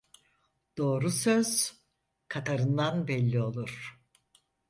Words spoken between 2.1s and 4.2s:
katarından belli olur.